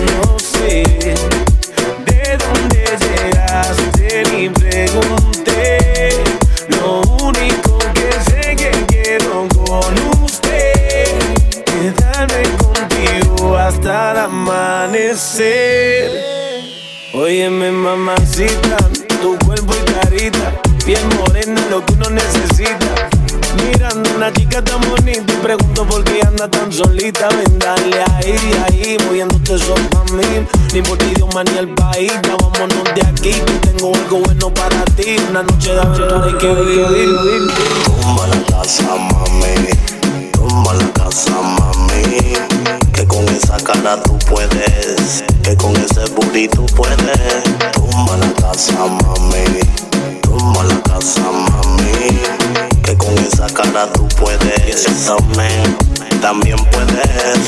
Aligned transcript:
no 0.00 0.38
sé 0.38 0.82
de 2.06 2.38
dónde 2.38 2.84
llegaste 3.04 4.22
ni 4.32 4.48
pregunté. 4.48 5.78
Lo 6.68 7.00
único 7.24 7.78
que 7.94 8.10
sé 8.30 8.56
que 8.56 8.70
quiero 8.86 9.48
con 9.48 9.92
usted, 10.22 11.06
quedarme 11.64 12.42
contigo 12.56 13.56
hasta 13.56 14.12
el 14.12 14.18
amanecer. 14.18 16.10
Óyeme, 17.12 17.70
mamacita. 17.70 18.93
Una 24.14 24.32
chica 24.32 24.62
tan 24.62 24.80
bonita 24.88 25.32
y 25.32 25.36
pregunto 25.42 25.84
por 25.86 26.04
qué 26.04 26.20
anda 26.22 26.48
tan 26.48 26.72
solita. 26.72 27.28
Ven, 27.28 27.58
dale 27.58 28.02
ahí, 28.14 28.36
ahí, 28.66 28.96
moviéndote 29.06 29.54
eso 29.54 29.74
pa' 29.90 30.04
mí. 30.12 30.46
Ni 30.72 30.82
por 30.82 30.98
ti, 30.98 31.12
Dios, 31.14 31.28
ni 31.50 31.58
el 31.58 31.68
país, 31.74 32.12
vámonos 32.22 32.84
de 32.94 33.02
aquí. 33.02 33.32
Que 33.32 33.58
tengo 33.68 33.94
algo 33.94 34.18
bueno 34.20 34.52
para 34.54 34.84
ti, 34.96 35.16
una 35.30 35.42
noche 35.42 35.72
de 35.72 35.80
aventura 35.80 36.24
hay 36.24 36.34
que 36.34 36.54
vivir. 36.54 37.50
Tumba 37.84 38.26
la 38.28 38.42
casa, 38.46 38.94
mami, 38.94 40.30
tumba 40.32 40.74
la 40.74 40.92
casa, 40.92 41.32
mami. 41.42 42.34
Que 42.92 43.06
con 43.06 43.28
esa 43.28 43.56
cara 43.56 44.00
tú 44.02 44.16
puedes, 44.30 45.24
que 45.42 45.56
con 45.56 45.74
ese 45.76 46.04
tú 46.48 46.66
puedes. 46.76 47.44
Tumba 47.72 48.16
la 48.16 48.32
casa, 48.34 48.74
mami, 48.78 49.60
tumba 50.22 50.62
la 50.64 50.83
cara 53.54 53.86
tú 53.92 54.06
puedes, 54.18 54.66
y 54.66 54.70
ese 54.70 54.90
también, 55.06 55.76
también 56.20 56.56
puedes. 56.72 57.38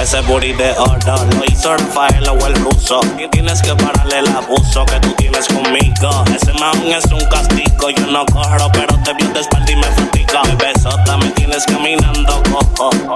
Ese 0.00 0.20
booty 0.22 0.52
de 0.52 0.70
oro 0.78 1.26
lo 1.38 1.44
hizo 1.46 1.76
Rafael 1.76 2.28
o 2.28 2.46
el 2.46 2.54
ruso. 2.54 3.00
Y 3.18 3.28
tienes 3.28 3.60
que 3.60 3.74
pararle 3.74 4.20
el 4.20 4.28
abuso 4.28 4.84
que 4.86 4.98
tú 5.00 5.12
tienes 5.14 5.46
conmigo. 5.48 6.24
Ese 6.34 6.52
man 6.54 6.74
es 6.86 7.04
un 7.06 7.24
castigo. 7.26 7.90
Yo 7.90 8.06
no 8.06 8.24
corro, 8.26 8.70
pero 8.72 8.96
te 9.02 9.12
vio 9.14 9.28
de 9.32 9.40
espalda 9.40 9.70
y 9.70 9.76
me 9.76 9.82
fatiga. 9.82 10.42
Besota, 10.56 11.16
me 11.16 11.30
tienes 11.30 11.64
caminando 11.66 12.42
cojo. 12.50 13.09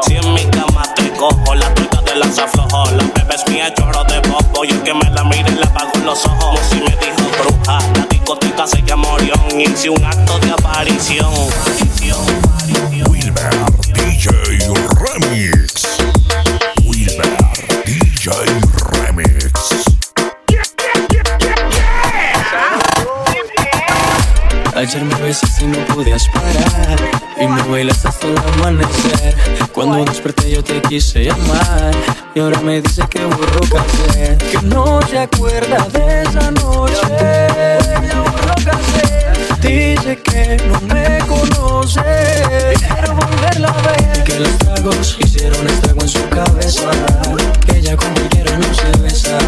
Ayer 24.87 25.03
me 25.03 25.15
besaste 25.15 25.65
y 25.65 25.69
no 25.69 25.79
podías 25.87 26.29
parar. 26.29 27.11
Y 27.41 27.47
me 27.49 27.63
bailas 27.63 28.05
hasta 28.05 28.27
el 28.27 28.37
amanecer. 28.37 29.35
Cuando 29.73 30.05
desperté 30.05 30.51
yo 30.51 30.63
te 30.63 30.83
quise 30.83 31.25
llamar. 31.25 31.95
Y 32.35 32.41
ahora 32.41 32.61
me 32.61 32.83
dices 32.83 33.07
que 33.09 33.25
burro 33.25 33.61
casé 33.61 34.36
Que 34.36 34.61
no 34.67 35.01
se 35.08 35.20
acuerda 35.20 35.89
de 35.89 36.23
esa 36.25 36.51
noche. 36.51 36.98
Ya 38.58 39.67
Dice 39.67 40.19
que 40.23 40.63
no 40.69 40.79
me 40.83 41.19
conoce. 41.29 42.03
Quiero 42.77 43.14
volverla 43.14 43.69
a 43.69 43.83
ver. 43.89 44.25
Que 44.25 44.39
los 44.39 44.58
tragos 44.58 45.17
hicieron 45.19 45.67
estrago 45.67 46.03
en 46.03 46.08
su 46.08 46.29
cabeza. 46.29 46.91
Que 47.64 47.79
ella 47.79 47.97
con 47.97 48.13
cualquiera 48.13 48.58
no 48.58 48.75
se 48.75 49.01
besa. 49.01 49.39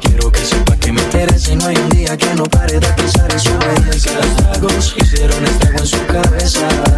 Quiero 0.00 0.32
que 0.32 0.40
sepa 0.40 0.76
que 0.76 0.92
me 0.92 1.02
interesa 1.02 1.52
y 1.52 1.56
no 1.56 1.66
hay 1.66 1.76
un 1.76 1.91
que 2.04 2.34
no 2.34 2.44
pare 2.44 2.80
de 2.80 2.92
pensar 2.94 3.32
en 3.32 3.38
su 3.38 3.56
belleza. 3.58 4.10
Los 4.14 4.36
tragos 4.36 4.94
hicieron 5.00 5.44
estrago 5.44 5.78
en 5.78 5.86
su 5.86 6.06
cabeza. 6.06 6.91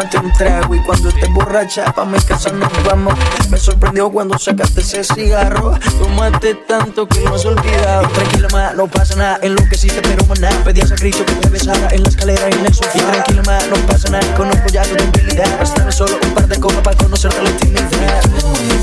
Tómate 0.00 0.18
un 0.18 0.32
trago 0.32 0.74
y 0.74 0.78
cuando 0.80 1.08
estés 1.10 1.30
borracha 1.30 1.92
pa' 1.92 2.04
mi 2.04 2.18
casa 2.20 2.50
nos 2.52 2.70
vamos. 2.84 3.14
Me 3.50 3.58
sorprendió 3.58 4.10
cuando 4.10 4.38
sacaste 4.38 4.80
ese 4.80 5.04
cigarro. 5.04 5.78
Tómate 5.98 6.54
tanto 6.54 7.06
que 7.06 7.20
no 7.20 7.34
has 7.34 7.44
olvidado. 7.44 8.08
Tranquila 8.08 8.48
ma, 8.52 8.72
no 8.72 8.86
pasa 8.86 9.16
nada, 9.16 9.38
enloqueciste 9.42 10.00
pero 10.02 10.24
maná. 10.26 10.50
Pedías 10.64 10.92
a 10.92 10.94
Cristo 10.94 11.24
que 11.26 11.34
te 11.34 11.48
besara 11.48 11.88
en 11.90 12.02
la 12.02 12.08
escalera 12.08 12.48
y 12.50 12.52
en 12.54 12.66
el 12.66 12.74
sofá. 12.74 13.12
Tranquila 13.12 13.42
ma, 13.46 13.58
no 13.68 13.76
pasa 13.86 14.08
nada, 14.10 14.34
conozco 14.34 14.68
ya 14.68 14.82
tu 14.82 14.94
debilidad. 14.94 15.58
Bastame 15.58 15.92
solo 15.92 16.18
un 16.22 16.34
par 16.34 16.46
de 16.48 16.58
copas 16.58 16.82
para 16.82 16.96
conocerte 16.96 17.42
la 17.42 17.50
intimidad. 17.50 18.22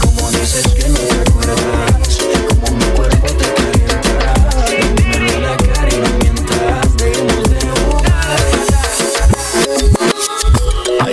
Como 0.02 0.30
dices 0.32 0.68
que 0.68 0.90
no 0.90 1.00
te 1.00 1.30
acuerdas, 1.30 1.58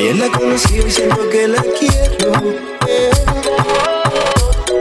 Ayer 0.04 0.16
la 0.16 0.28
conocí 0.28 0.76
y 0.86 0.90
siento 0.90 1.30
que 1.30 1.48
la 1.48 1.62
quiero. 1.62 2.32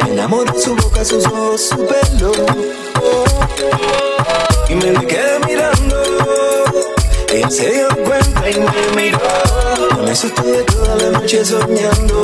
Me 0.02 0.12
enamoré 0.12 0.52
su 0.60 0.76
boca, 0.76 1.06
sus 1.06 1.26
ojos, 1.28 1.62
su 1.62 1.78
pelo. 1.78 2.34
Y 4.68 4.76
me 4.76 5.08
quedé 5.08 5.40
mirando. 5.48 6.04
Ella 7.32 7.50
se 7.50 7.72
dio 7.72 7.88
cuenta 8.04 8.50
y 8.50 8.60
me 8.60 9.02
miró. 9.02 9.20
Con 9.96 10.10
eso 10.10 10.28
estuve 10.28 10.62
toda 10.64 10.96
la 10.98 11.12
noche 11.12 11.46
soñando. 11.46 12.22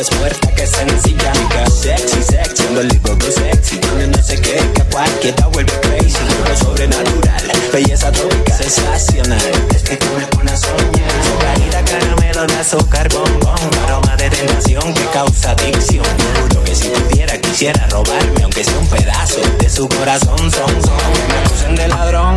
Antes 0.00 0.16
puerta 0.18 0.48
que 0.54 0.66
sencilla. 0.66 1.30
Chica 1.32 1.66
sexy, 1.66 2.22
sexy, 2.22 2.62
no 2.72 2.80
le 2.80 2.98
go 3.00 3.14
sexy. 3.20 3.76
Tiene 3.76 4.06
no 4.06 4.22
sé 4.22 4.40
qué, 4.40 4.56
que 4.74 4.82
cualquiera 4.84 5.46
vuelve 5.48 5.78
crazy. 5.80 6.16
Lo 6.48 6.56
sobrenatural, 6.56 7.42
belleza 7.70 8.10
tropical, 8.10 8.56
sensacional. 8.56 9.52
Es 9.74 9.82
que 9.82 9.98
tú 9.98 10.06
me 10.16 10.24
pones 10.28 10.54
a 10.54 10.56
soñar. 10.56 11.10
Su 11.22 11.38
carita 11.38 11.84
caramelo 11.84 12.46
de 12.46 12.54
azúcar, 12.54 13.08
bombón. 13.10 13.60
Aroma 13.84 14.16
de 14.16 14.30
tentación 14.30 14.94
que 14.94 15.04
causa 15.12 15.50
adicción. 15.50 16.06
Juro 16.48 16.64
que 16.64 16.74
si 16.74 16.88
pudiera 16.88 17.38
quisiera 17.38 17.86
robarme, 17.88 18.44
aunque 18.44 18.64
sea 18.64 18.78
un 18.78 18.86
pedazo 18.86 19.42
de 19.58 19.68
su 19.68 19.86
corazón. 19.86 20.38
Son, 20.38 20.50
son. 20.50 21.12
Me 21.28 21.38
acusen 21.44 21.76
de 21.76 21.88
ladrón. 21.88 22.36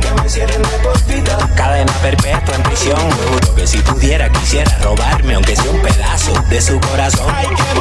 Que 0.00 0.22
me 0.22 0.28
cierren 0.28 0.62
de 0.62 0.68
por 0.78 1.04
vida. 1.06 1.36
Cadena 1.56 1.92
perpetua 2.00 2.54
en 2.54 2.62
prisión. 2.62 3.10
Juro 3.28 3.54
que 3.56 3.66
si 3.66 3.78
pudiera 3.78 4.30
quisiera 4.30 4.78
robarme, 4.78 5.34
aunque 5.34 5.56
sea 5.56 5.71
de 6.52 6.60
su 6.60 6.78
corazón. 6.80 7.71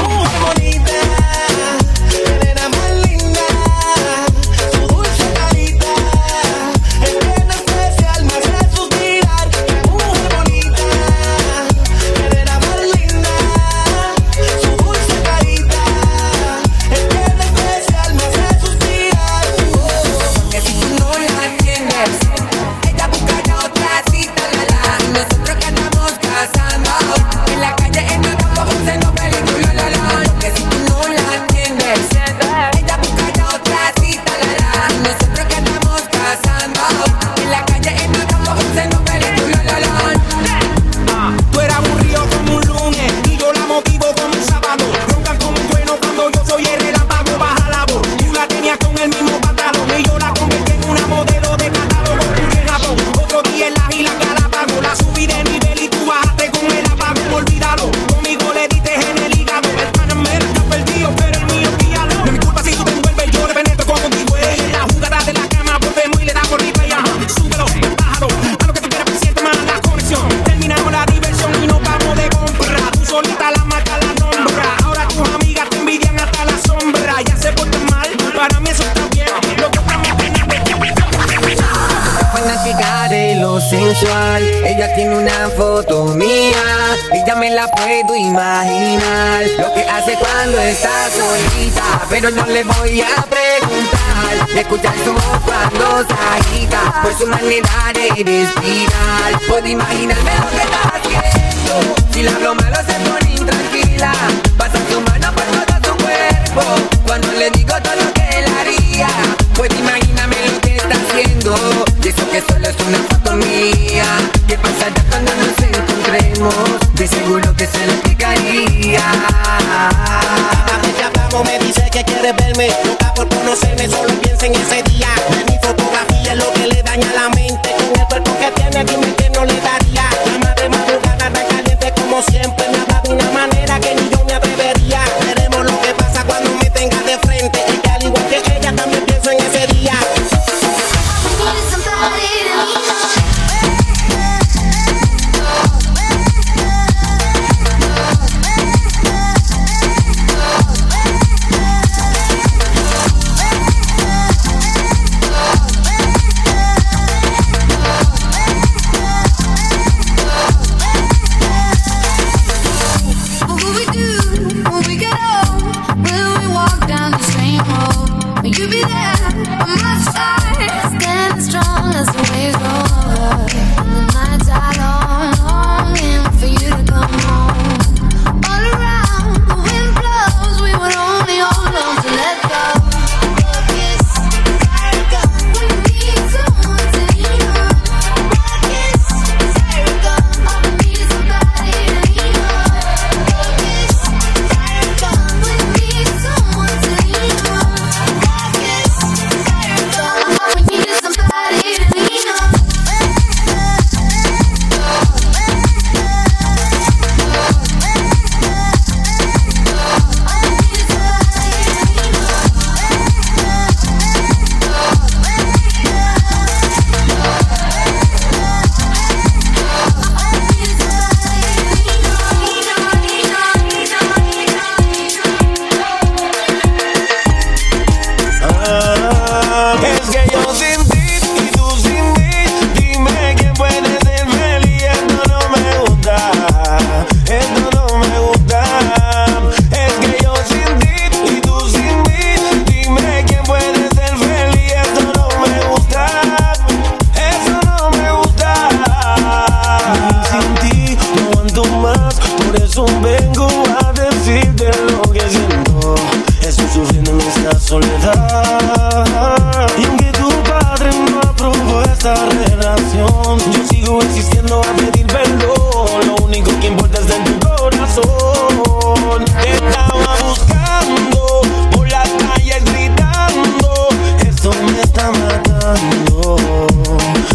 Y 87.14 87.26
ya 87.26 87.36
me 87.36 87.50
la 87.50 87.68
puedo 87.68 88.16
imaginar 88.16 89.44
Lo 89.60 89.74
que 89.74 89.82
hace 89.82 90.16
cuando 90.16 90.58
está 90.60 91.10
solita. 91.10 91.84
Pero 92.10 92.32
no 92.32 92.46
le 92.46 92.64
voy 92.64 93.02
a 93.02 93.24
preguntar. 93.24 94.48
De 94.54 94.62
escuchar 94.62 94.94
su 95.04 95.14
voz 95.14 95.40
cuando 95.46 96.06
se 96.08 96.14
agita. 96.14 97.02
Por 97.02 97.18
su 97.18 97.28
manera 97.28 97.70
de 97.94 98.10
respirar. 98.24 99.42
Puedo 99.48 99.68
imaginarme 99.68 100.32
lo 100.40 100.50
que 100.52 100.64
está 100.64 100.82
haciendo. 100.96 101.96
Si 102.12 102.24
la 102.24 102.32
hablo 102.32 102.56
malo 102.56 102.78
se 102.78 102.94
pone 103.10 103.36
intranquila. 103.36 104.14
Pasa 104.58 104.78
su 104.90 105.02
mano 105.02 105.34
por 105.34 105.46
todo 105.66 105.92
su 105.92 106.04
cuerpo. 106.04 106.64
Cuando 107.06 107.32
le 107.34 107.50
digo 107.52 107.74
todo 107.84 108.01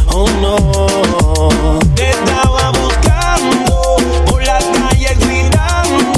oh 0.09 0.27
no. 0.41 0.57
Te 1.95 2.11
estaba 2.11 2.71
buscando 2.73 3.97
por 4.27 4.43
las 4.45 4.65
calles 4.65 5.19
gritando, 5.19 6.13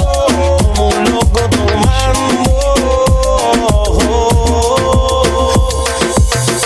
como 0.75 0.89
un 0.89 1.11
loco 1.11 1.39
tomando. 1.49 2.43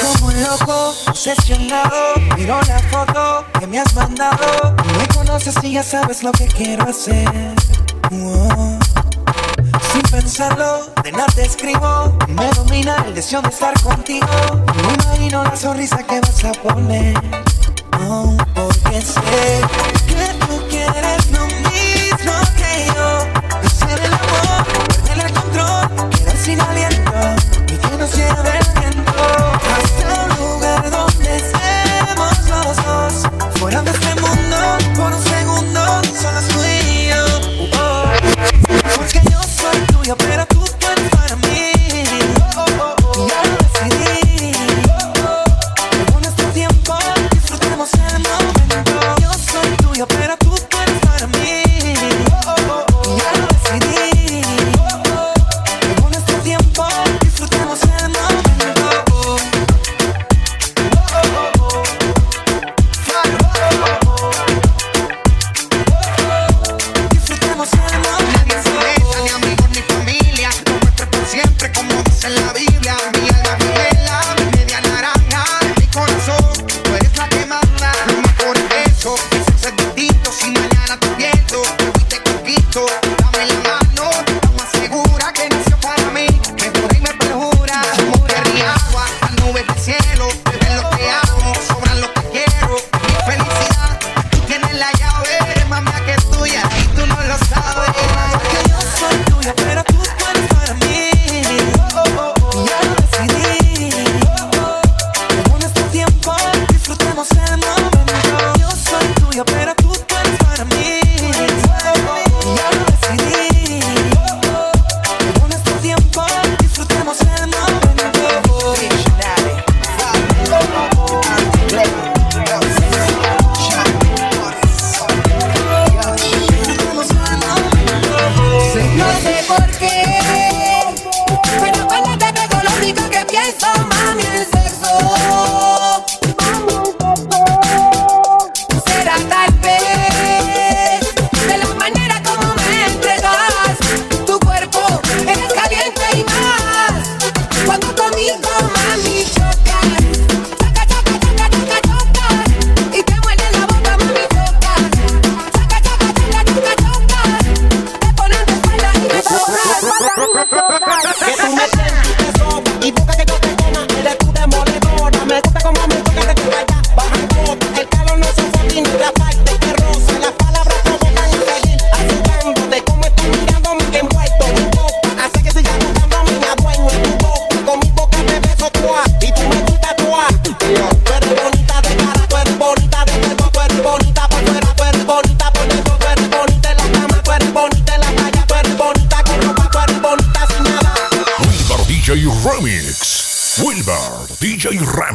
Como 0.02 0.28
un 0.28 0.44
loco 0.44 0.94
obsesionado, 1.08 2.16
miro 2.38 2.60
la 2.68 2.80
foto 2.80 3.46
que 3.60 3.68
me 3.68 3.80
has 3.80 3.94
mandado. 3.96 4.76
No 4.86 4.94
me 5.00 5.08
conoces 5.08 5.56
y 5.64 5.74
ya 5.74 5.84
sabes 5.84 6.24
lo 6.24 6.32
que 6.32 6.48
quiero 6.48 6.84
hacer 6.90 7.54
pensarlo, 10.24 10.90
de 11.04 11.12
nada 11.12 11.28
te 11.36 11.42
escribo. 11.44 12.18
Me 12.30 12.48
domina 12.52 12.96
el 13.06 13.14
deseo 13.14 13.42
de 13.42 13.50
estar 13.50 13.74
contigo. 13.82 14.26
Me 14.76 14.94
imagino 14.94 15.44
la 15.44 15.56
sonrisa 15.56 16.02
que 16.04 16.22
vas 16.22 16.44
a 16.46 16.52
poner. 16.54 17.14
No, 18.00 18.38
porque 18.56 19.02
sé 19.02 19.62
que 20.08 20.46
tú 20.46 20.68
quieres 20.70 21.30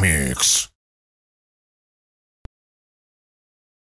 Mix. 0.09 0.48